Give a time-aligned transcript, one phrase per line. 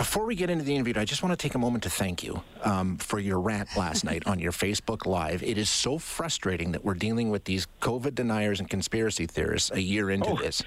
[0.00, 2.22] Before we get into the interview, I just want to take a moment to thank
[2.24, 5.42] you um, for your rant last night on your Facebook Live.
[5.42, 9.78] It is so frustrating that we're dealing with these COVID deniers and conspiracy theorists a
[9.82, 10.62] year into Oh, this.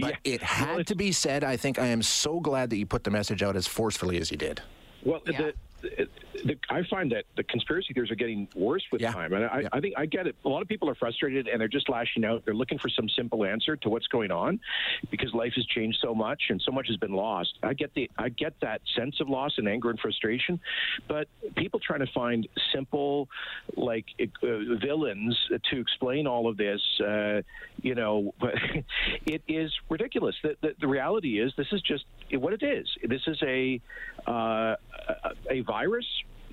[0.00, 0.32] But yeah.
[0.36, 1.44] it had to be said.
[1.44, 4.30] I think I am so glad that you put the message out as forcefully as
[4.30, 4.62] you did.
[5.04, 5.50] Well, Yeah.
[5.82, 6.08] the,
[6.44, 9.12] the, I find that the conspiracy theories are getting worse with Yeah.
[9.12, 9.68] time, and I, Yeah.
[9.72, 10.36] I think I get it.
[10.44, 12.44] A lot of people are frustrated and they're just lashing out.
[12.44, 14.60] They're looking for some simple answer to what's going on
[15.10, 17.54] because life has changed so much and so much has been lost.
[17.62, 20.60] I get the I get that sense of loss and anger and frustration,
[21.08, 23.28] but people trying to find simple,
[23.76, 24.46] like uh,
[24.80, 25.38] villains
[25.70, 27.42] to explain all of this, uh,
[27.82, 28.34] you know,
[29.26, 30.34] it is ridiculous.
[30.42, 32.86] The, the, the reality is this is just what it is.
[33.06, 33.80] This is a
[34.26, 34.76] uh,
[35.50, 36.06] a virus.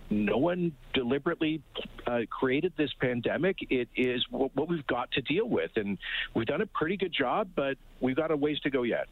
[0.09, 1.61] No one deliberately
[2.07, 3.57] uh, created this pandemic.
[3.69, 5.97] It is what, what we've got to deal with, and
[6.33, 9.07] we've done a pretty good job, but we've got a ways to go yet.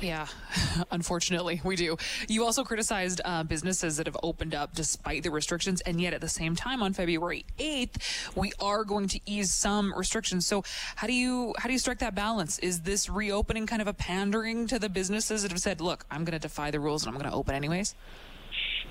[0.00, 0.26] Yeah,
[0.90, 1.96] unfortunately, we do.
[2.28, 6.20] You also criticized uh, businesses that have opened up despite the restrictions, and yet at
[6.20, 10.46] the same time, on February eighth, we are going to ease some restrictions.
[10.46, 10.64] So,
[10.96, 12.58] how do you how do you strike that balance?
[12.58, 16.24] Is this reopening kind of a pandering to the businesses that have said, "Look, I'm
[16.24, 17.94] going to defy the rules and I'm going to open anyways"?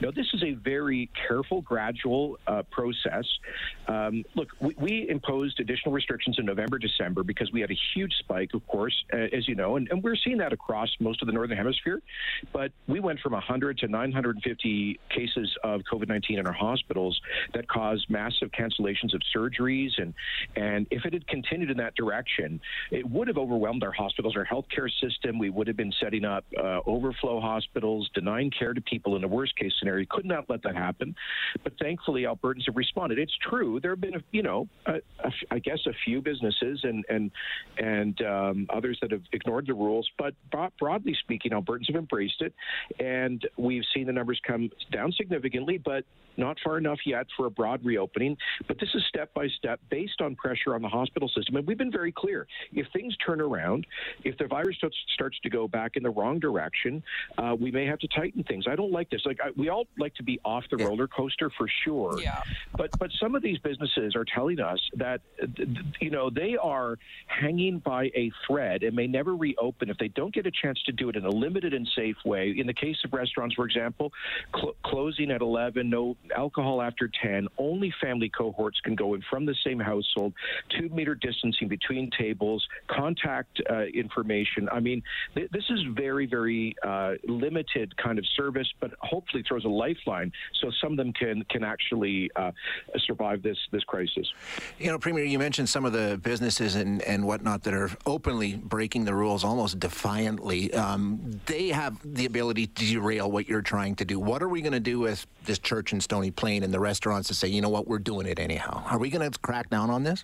[0.01, 3.25] No, this is a very careful, gradual uh, process.
[3.88, 8.13] Um, look, we, we imposed additional restrictions in November, December because we had a huge
[8.19, 11.27] spike, of course, uh, as you know, and, and we're seeing that across most of
[11.27, 12.02] the northern hemisphere.
[12.52, 17.19] But we went from 100 to 950 cases of COVID-19 in our hospitals
[17.53, 20.13] that caused massive cancellations of surgeries, and
[20.55, 22.59] and if it had continued in that direction,
[22.91, 25.39] it would have overwhelmed our hospitals, our healthcare system.
[25.39, 29.27] We would have been setting up uh, overflow hospitals, denying care to people in the
[29.27, 30.05] worst case scenario.
[30.09, 31.16] Could not let that happen.
[31.64, 33.19] But thankfully, Albertans have responded.
[33.19, 33.80] It's true.
[33.80, 37.31] There have been, you know, a, a, I guess a few businesses and and
[37.77, 40.09] and um, others that have ignored the rules.
[40.17, 42.53] But bro- broadly speaking, Albertans have embraced it,
[43.00, 46.03] and we've seen the numbers come down significantly, but
[46.38, 48.38] not far enough yet for a broad reopening.
[48.67, 51.55] But this is step by step based on pressure on the hospital system.
[51.55, 52.48] And we've been very clear.
[52.73, 53.88] If things turn around,
[54.23, 57.04] if the virus starts, starts to go back in the wrong direction,
[57.38, 58.65] uh, we may have to tighten things.
[58.70, 59.21] I don't like this.
[59.26, 60.86] Like I, we all like to be off the Yeah.
[60.86, 62.19] roller coaster for sure.
[62.21, 62.41] Yeah.
[62.77, 66.58] But but some of these businesses are telling us that th- th- you know they
[66.58, 66.97] are
[67.27, 70.91] hanging by a thread and may never reopen if they don't get a chance to
[70.91, 72.53] do it in a limited and safe way.
[72.58, 74.11] In the case of restaurants, for example,
[74.55, 79.45] cl- closing at 11, no alcohol after 10, only family cohorts can go in from
[79.45, 80.33] the same household,
[80.69, 84.69] two meter distancing between tables, contact uh, information.
[84.71, 85.03] I mean,
[85.35, 90.31] th- this is very very uh, limited kind of service, but hopefully throws a lifeline
[90.61, 92.52] so some of them can can actually uh,
[93.05, 94.27] survive this this crisis.
[94.80, 98.55] You know, Premier, you mentioned some of the businesses and, and whatnot that are openly
[98.55, 100.73] breaking the rules almost defiantly.
[100.73, 104.20] Um, they have the ability to derail what you're trying to do.
[104.20, 107.27] What are we going to do with this church in Stony Plain and the restaurants
[107.30, 108.83] to say, you know what, we're doing it anyhow?
[108.86, 110.23] Are we going to crack down on this?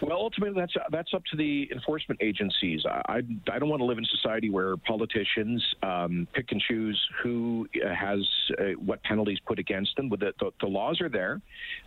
[0.00, 2.82] Well, ultimately, that's that's up to the enforcement agencies.
[2.84, 6.60] I, I, I don't want to live in a society where politicians um, pick and
[6.60, 8.18] choose who uh, has
[8.58, 10.08] uh, what penalties put against them.
[10.08, 11.40] But the, the, the laws are there,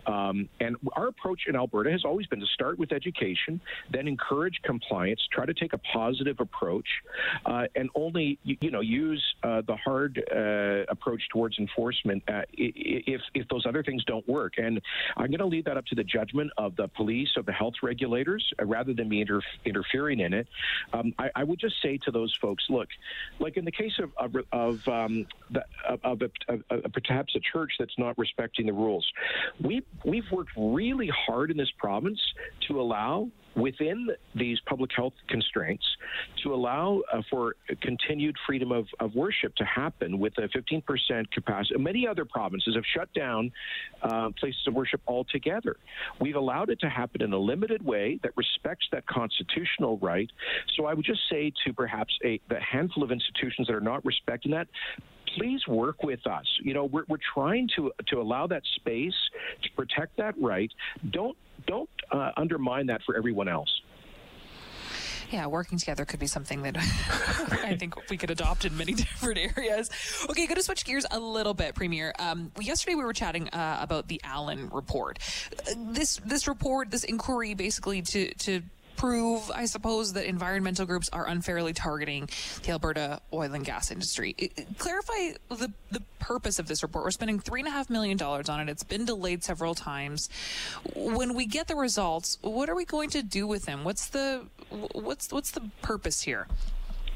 [0.06, 4.60] um, and our approach in Alberta has always been to start with education, then encourage
[4.64, 6.88] compliance, try to take a positive approach,
[7.46, 12.42] uh, and only you, you know use uh, the hard uh, approach towards enforcement uh,
[12.54, 14.54] if if those other things don't work.
[14.58, 14.82] And
[15.16, 17.76] I'm going to leave that up to the judgment of the police, of the health
[17.84, 20.48] regulators, uh, rather than me inter- interfering in it.
[20.94, 22.90] Um, I, I would just say to those folks, look,
[23.40, 27.40] like in the case of of, of, um, the, of, of, a, of perhaps a
[27.40, 29.06] church that's not respecting the rules,
[29.62, 32.20] we we've worked really hard in this province
[32.68, 35.84] to allow within these public health constraints
[36.44, 41.78] to allow uh, for continued freedom of, of worship to happen with a 15% capacity.
[41.80, 43.52] Many other provinces have shut down
[44.04, 45.78] uh, places of worship altogether.
[46.22, 50.30] We've allowed it to happen in a limited way that respects that constitutional right.
[50.76, 54.06] So I would just say to perhaps a the handful of institutions that are not
[54.06, 54.68] respecting that,
[55.38, 56.46] please work with us.
[56.62, 59.16] You know, we're, we're trying to to allow that space
[59.64, 60.72] to protect that right.
[61.10, 63.70] Don't don't uh, undermine that for everyone else.
[65.30, 66.78] Yeah, working together could be something that
[67.64, 69.90] I think we could adopt in many different areas.
[70.30, 72.14] Okay, going to switch gears a little bit, Premier.
[72.18, 75.20] Um, yesterday we were chatting uh, about the Allan report.
[75.52, 78.62] Uh, this this report, this inquiry, basically to to
[78.98, 82.28] prove, I suppose, that environmental groups are unfairly targeting
[82.64, 84.36] the Alberta oil and gas industry.
[84.42, 87.06] I- I- clarify the, the purpose of this report.
[87.06, 88.70] We're spending $3.5 million on it.
[88.70, 90.30] It's been delayed several times.
[90.96, 93.84] When we get the results, what are we going to do with them?
[93.86, 94.48] What's the
[94.92, 96.48] what's what's the purpose here?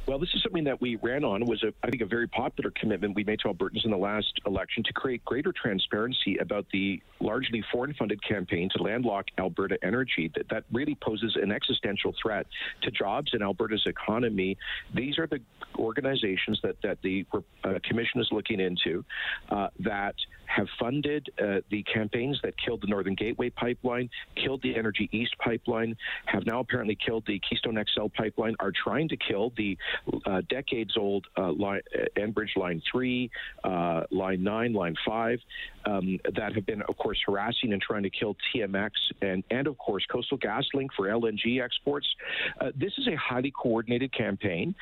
[0.07, 1.45] Well, this is something that we ran on.
[1.45, 4.33] was a, I think a very popular commitment we made to Albertans in the last
[4.48, 10.31] election to create greater transparency about the largely foreign-funded campaign to landlock Alberta energy.
[10.36, 12.48] That that really poses an existential threat
[12.81, 14.57] to jobs in Alberta's economy.
[14.94, 15.39] These are the
[15.77, 17.25] organizations that that the
[17.63, 19.06] uh, commission is looking into
[19.50, 20.15] uh, that
[20.56, 25.36] have funded uh, the campaigns that killed the Northern Gateway pipeline, killed the Energy East
[25.39, 25.95] pipeline,
[26.25, 29.77] have now apparently killed the Keystone XL pipeline, are trying to kill the
[30.26, 33.30] uh, decades old uh, line, uh, Enbridge Line 3,
[33.64, 35.40] uh, Line 9, Line 5,
[35.86, 38.92] um, that have been, of course, harassing and trying to kill TMX
[39.22, 42.08] and, and of course, Coastal GasLink for LNG exports.
[42.60, 44.76] Uh, this is a highly coordinated campaign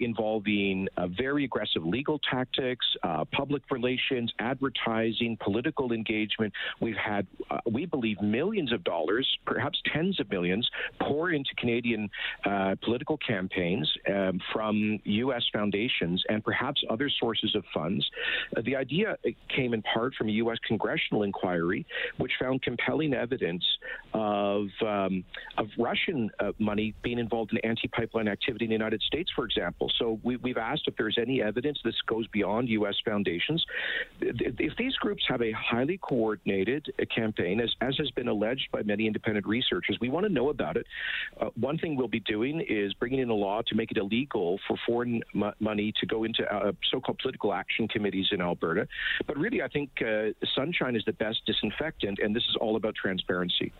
[0.00, 2.86] involving very aggressive legal tactics,
[3.32, 6.52] public relations, advertising, political engagement.
[6.80, 7.26] We've had,
[7.70, 10.68] we believe, millions of dollars, perhaps tens of millions,
[11.00, 12.10] pour into Canadian
[12.82, 15.44] political campaigns um, from U.S.
[15.52, 18.08] foundations and perhaps other sources of funds.
[18.56, 19.16] Uh, the idea
[19.54, 20.58] came in part from a U.S.
[20.66, 21.86] congressional inquiry,
[22.18, 23.64] which found compelling evidence
[24.14, 25.24] of um,
[25.58, 29.90] of Russian uh, money being involved in anti-pipeline activity in the United States, for example.
[29.98, 32.94] So we, have asked if there's any evidence this goes beyond U.S.
[33.04, 33.64] foundations.
[34.20, 38.82] If these groups have a highly coordinated uh, campaign, as, as has been alleged by
[38.82, 40.86] many independent researchers, we want to know about it.
[41.40, 44.31] Uh, one thing we'll be doing is bringing in a law to make it illegal
[44.32, 45.22] for foreign
[45.60, 48.86] money to go into uh, so-called political action committees in Alberta.
[49.26, 52.94] But really, I think uh, sunshine is the best disinfectant, and this is all about
[52.94, 53.72] transparency.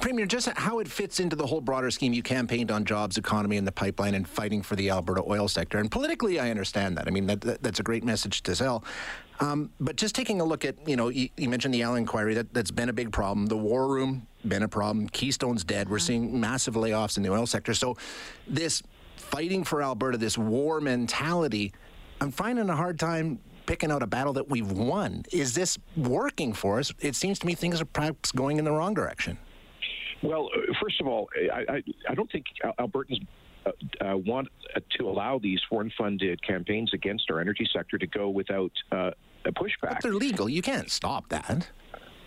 [0.00, 2.12] Premier, just how it fits into the whole broader scheme.
[2.12, 5.78] You campaigned on jobs, economy, and the pipeline, and fighting for the Alberta oil sector.
[5.78, 7.06] And politically, I understand that.
[7.06, 8.84] I mean, that, that that's a great message to sell.
[9.40, 12.34] Um, but just taking a look at, you know, you, you mentioned the Allan inquiry.
[12.34, 13.46] That that's been a big problem.
[13.46, 15.08] The war room been a problem.
[15.08, 15.88] Keystone's dead.
[15.88, 16.06] We're mm-hmm.
[16.06, 17.72] seeing massive layoffs in the oil sector.
[17.72, 17.96] So,
[18.46, 18.82] this
[19.30, 21.72] fighting for Alberta, this war mentality,
[22.20, 25.24] I'm finding a hard time picking out a battle that we've won.
[25.30, 26.92] Is this working for us?
[27.00, 29.38] It seems to me things are perhaps going in the wrong direction.
[30.22, 30.48] Well,
[30.82, 32.46] first of all, I, I, I don't think
[32.80, 33.24] Albertans
[33.66, 33.70] uh,
[34.00, 34.48] uh, want
[34.98, 39.10] to allow these foreign-funded campaigns against our energy sector to go without uh,
[39.44, 39.90] a pushback.
[39.90, 40.48] But they're legal.
[40.48, 41.70] You can't stop that.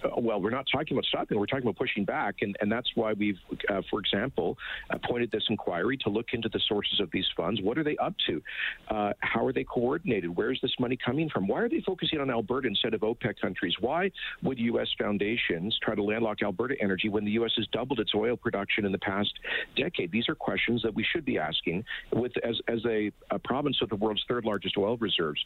[0.03, 1.39] Uh, well, we're not talking about stopping.
[1.39, 3.39] We're talking about pushing back, and, and that's why we've,
[3.69, 4.57] uh, for example,
[4.89, 7.61] appointed this inquiry to look into the sources of these funds.
[7.61, 8.41] What are they up to?
[8.89, 10.35] Uh, how are they coordinated?
[10.35, 11.47] Where is this money coming from?
[11.47, 13.75] Why are they focusing on Alberta instead of OPEC countries?
[13.79, 14.11] Why
[14.43, 14.87] would U.S.
[14.99, 17.51] foundations try to landlock Alberta energy when the U.S.
[17.57, 19.31] has doubled its oil production in the past
[19.75, 20.11] decade?
[20.11, 21.83] These are questions that we should be asking
[22.13, 25.43] with as, as a, a province with the world's third largest oil reserves.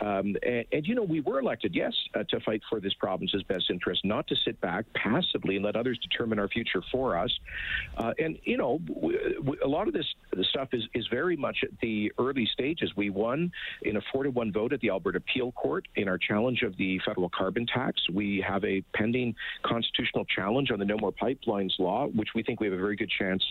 [0.00, 3.42] Um, and, and, you know, we were elected, yes, uh, to fight for this province's
[3.44, 7.30] best interest not to sit back passively and let others determine our future for us.
[7.96, 8.80] Uh, and, you know,
[9.64, 10.06] a lot of this
[10.50, 12.92] stuff is, is very much at the early stages.
[12.96, 13.52] We won
[13.82, 16.76] in a four to one vote at the Alberta Appeal Court in our challenge of
[16.76, 18.00] the federal carbon tax.
[18.12, 22.60] We have a pending constitutional challenge on the No More Pipelines law, which we think
[22.60, 23.44] we have a very good chance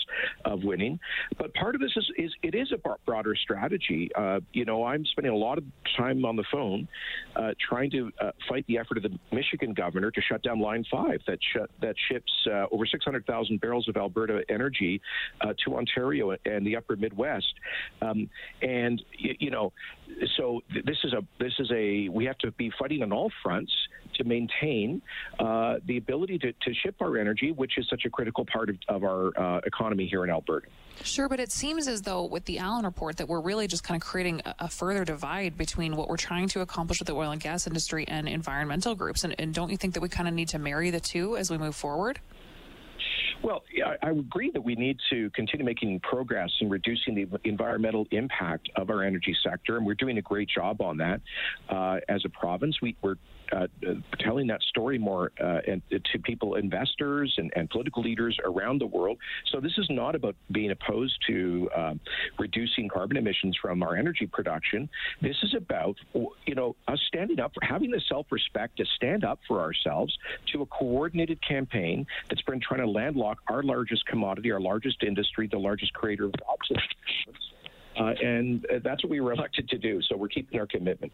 [0.45, 0.99] of winning.
[1.37, 4.09] But part of this is, is it is a broader strategy.
[4.15, 5.63] Uh, you know, I'm spending a lot of
[5.97, 6.87] time on the phone
[7.35, 10.83] uh, trying to uh, fight the effort of the Michigan governor to shut down Line
[10.89, 15.01] 5 that, sh- that ships uh, over 600,000 barrels of Alberta energy
[15.41, 17.53] uh, to Ontario and the upper Midwest.
[18.01, 18.29] Um,
[18.61, 19.71] and, y- you know,
[20.37, 23.31] so th- this is a this is a we have to be fighting on all
[23.41, 23.71] fronts
[24.15, 25.01] to maintain
[25.39, 28.77] uh, the ability to, to ship our energy, which is such a critical part of,
[28.87, 30.67] of our uh, economy here in Alberta.
[31.03, 34.01] Sure, but it seems as though with the Allan report that we're really just kind
[34.01, 37.31] of creating a, a, further divide between what we're trying to accomplish with the oil
[37.31, 39.23] and gas industry and environmental groups.
[39.23, 41.49] And, and don't you think that we kind of need to marry the two as
[41.49, 42.19] we move forward?
[43.43, 48.07] Well, I, I agree that we need to continue making progress in reducing the environmental
[48.11, 51.19] impact of our energy sector, and we're doing a great job on that
[51.67, 52.77] uh, as a province.
[52.81, 53.17] We, are
[53.53, 53.67] uh,
[54.19, 58.85] telling that story more uh, and, to people, investors and, and, political leaders around the
[58.85, 59.17] world.
[59.51, 61.99] So this is not about being opposed to um,
[62.37, 64.89] reducing carbon emissions from our energy production.
[65.21, 69.39] This is about you know us standing up for having the self-respect to stand up
[69.47, 70.17] for ourselves
[70.51, 75.47] to a coordinated campaign that's been trying to landlock our largest commodity, our largest industry,
[75.47, 76.69] the largest creator of jobs
[77.97, 80.01] uh, and uh, that's what we were elected to do.
[80.01, 81.11] So we're keeping our commitment.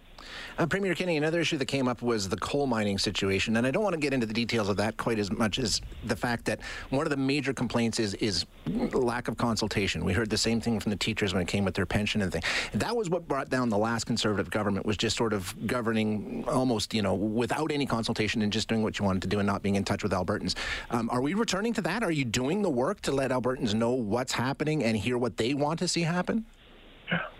[0.58, 3.72] Uh, Premier Kenney, another issue that came up was the coal mining situation, and I
[3.72, 6.46] don't want to get into the details of that quite as much as the fact
[6.46, 6.60] that
[6.90, 8.46] one of the major complaints is is
[8.94, 10.06] lack of consultation.
[10.06, 12.32] We heard the same thing from the teachers when it came with their pension and
[12.32, 12.44] thing.
[12.74, 16.94] That was what brought down the last conservative government was just sort of governing almost
[16.94, 19.62] you know without any consultation and just doing what you wanted to do and not
[19.62, 20.56] being in touch with Albertans.
[20.92, 22.04] Um, are we returning to that?
[22.04, 25.54] Are you doing the work to let Albertans know what's happening and hear what they
[25.54, 26.46] want to see happen?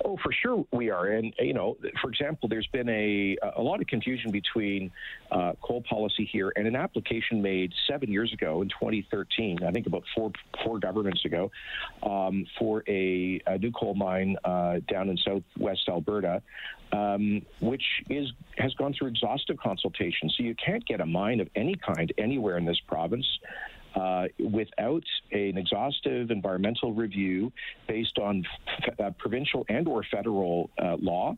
[0.10, 3.80] Oh, for sure we are, and you know, for example, there's been a a lot
[3.80, 4.90] of confusion between
[5.32, 9.60] uh, coal policy here and an application made seven years ago in 2013.
[9.64, 10.32] I think about four
[10.64, 11.52] four governments ago,
[12.02, 16.42] um, for a, a, new coal mine uh, down in southwest Alberta,
[16.92, 20.32] um, which is has gone through exhaustive consultation.
[20.36, 23.28] So you can't get a mine of any kind anywhere in this province
[23.96, 27.52] uh, without an exhaustive environmental review
[27.88, 31.36] based on f- uh, provincial and or federal uh, law,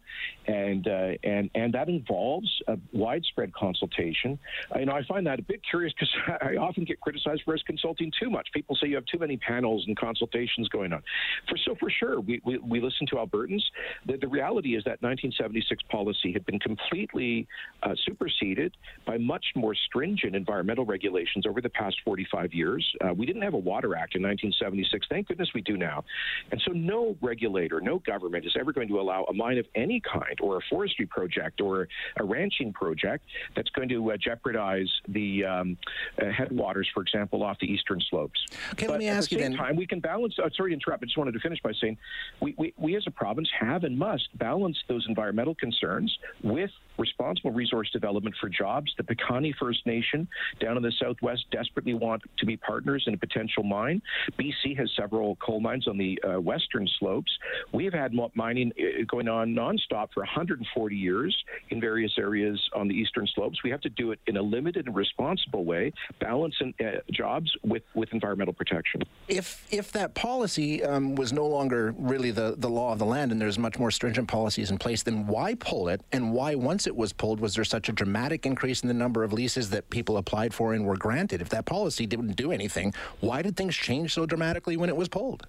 [0.48, 4.38] and uh, and and that involves a widespread consultation.
[4.78, 7.62] You know, I find that a bit curious because I often get criticized for us
[7.66, 8.50] consulting too much.
[8.54, 11.04] People say you have too many panels and consultations going on.
[11.50, 13.64] For so for sure, we we, we listen to Albertans.
[14.06, 17.48] The, the reality is that 1976 policy had been completely
[17.84, 22.86] uh, superseded by much more stringent environmental regulations over the past 45 years.
[23.04, 25.08] Uh, we didn't have a Water Act in 1976.
[25.10, 26.04] Thank goodness we do now.
[26.52, 30.02] And so no regulator, no government is ever going to allow a mine of any
[30.02, 35.46] kind or a forestry project or a ranching project that's going to uh, jeopardize the
[35.46, 35.78] um,
[36.22, 38.40] uh, headwaters, for example, off the eastern slopes.
[38.74, 39.56] Okay, but let me ask you then.
[39.56, 40.38] Time, we can balance.
[40.40, 41.04] Uh, sorry to interrupt.
[41.04, 41.98] I just wanted to finish by saying
[42.42, 47.52] we, we, we as a province have and must balance those environmental concerns with responsible
[47.52, 48.94] resource development for jobs.
[48.98, 50.28] The Piikani First Nation
[50.60, 54.02] down in the southwest desperately want to be partners in a potential mine.
[54.40, 57.32] BC has several coal mines on the uh, western slopes.
[57.72, 61.36] We have had mining uh, going on nonstop for 140 years
[61.70, 63.64] in various areas on the eastern slopes.
[63.64, 67.84] We have to do it in a limited and responsible way, balancing uh, jobs with,
[67.94, 69.02] with environmental protection.
[69.28, 73.32] If if that policy um, was no longer really the, the law of the land
[73.32, 76.02] and there's much more stringent policies in place, then why pull it?
[76.12, 79.24] And why, once it was pulled, was there such a dramatic increase in the number
[79.24, 81.42] of leases that people applied for and were granted?
[81.42, 85.10] If that policy didn't do anything, why did things change so dramatically when it was
[85.10, 85.48] pulled?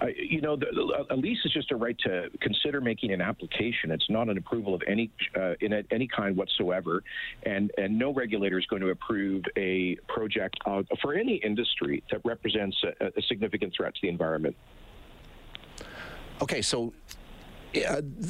[0.00, 3.20] Uh, you know, the, the, a lease is just a right to consider making an
[3.20, 3.90] application.
[3.90, 7.02] It's not an approval of any uh, in a, any kind whatsoever,
[7.42, 12.22] and and no regulator is going to approve a project uh, for any industry that
[12.24, 14.56] represents a, a significant threat to the environment.
[16.42, 16.94] Okay, so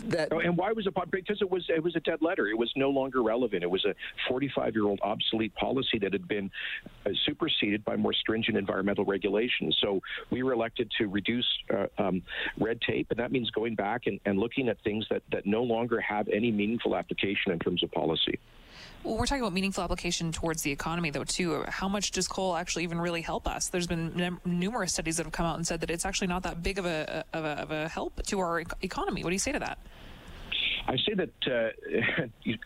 [0.08, 2.46] that oh, and why was it because it was it was a dead letter.
[2.46, 3.62] It was no longer relevant.
[3.62, 3.94] It was a
[4.28, 6.50] 45 year old obsolete policy that had been
[7.06, 9.76] uh, superseded by more stringent environmental regulations.
[9.80, 12.22] So we were elected to reduce uh, um,
[12.58, 15.62] red tape, and that means going back and, and looking at things that that no
[15.62, 18.38] longer have any meaningful application in terms of policy.
[19.02, 21.64] Well, we're talking about meaningful application towards the economy, though, too.
[21.68, 23.68] How much does coal actually even really help us?
[23.68, 26.62] There's been numerous studies that have come out and said that it's actually not that
[26.62, 29.24] big of a, of a, of a help to our economy.
[29.24, 29.78] What do you say to that?
[30.86, 32.58] I say that uh, you,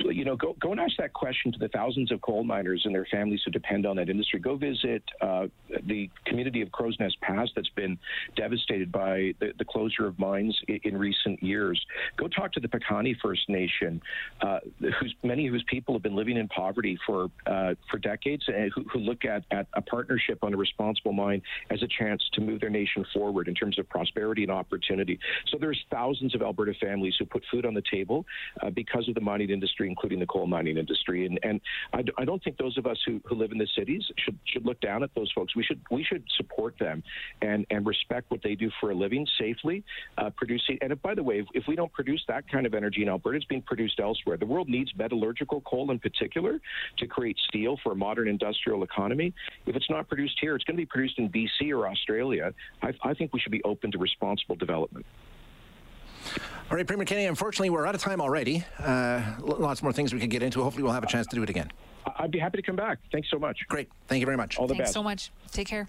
[0.00, 2.94] you, know go go and ask that question to the thousands of coal miners and
[2.94, 4.40] their families who depend on that industry.
[4.40, 5.46] Go visit uh,
[5.86, 7.98] the community of Crowsnest Pass that's been
[8.36, 11.84] devastated by the, the closure of mines in, in, recent years.
[12.16, 14.00] Go talk to the Piikani First Nation,
[14.40, 18.44] uh, whose many of whose people have been living in poverty for uh, for decades,
[18.48, 22.22] and who, who look at, at a partnership on a responsible mine as a chance
[22.32, 25.18] to move their nation forward in terms of prosperity and opportunity.
[25.48, 28.24] So there's thousands of Alberta families who put food on the table
[28.60, 31.26] uh, because of the mining industry, including the coal mining industry.
[31.26, 31.60] And, and
[31.92, 34.64] I, I don't think those of us who, who live in the cities should, should
[34.64, 35.56] look down at those folks.
[35.56, 37.02] We should, we should support them
[37.40, 39.84] and, and respect what they do for a living safely,
[40.18, 40.78] uh, producing.
[40.80, 43.08] And if, by the way, if, if we don't produce that kind of energy in
[43.08, 44.36] Alberta, it's being produced elsewhere.
[44.36, 46.60] The world needs metallurgical coal in particular
[46.98, 49.32] to create steel for a modern industrial economy.
[49.66, 52.52] If it's not produced here, it's going to be produced in BC or Australia.
[52.82, 55.06] I, I think we should be open to responsible development.
[56.70, 58.64] All right, Premier Kenney, unfortunately, we're out of time already.
[58.78, 60.62] Uh, lots more things we could get into.
[60.62, 61.70] Hopefully, we'll have a chance to do it again.
[62.16, 62.98] I'd be happy to come back.
[63.12, 63.58] Thanks so much.
[63.68, 63.88] Great.
[64.08, 64.58] Thank you very much.
[64.58, 64.94] All the Thanks best.
[64.94, 65.30] so much.
[65.50, 65.88] Take care.